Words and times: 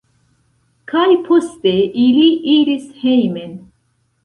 Kaj 0.91 1.03
poste 1.27 1.75
ili 2.05 2.25
iris 2.57 2.91
hejmen. 3.05 3.57